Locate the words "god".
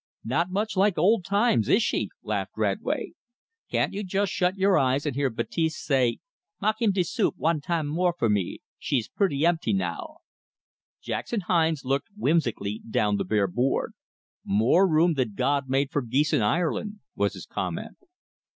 15.35-15.69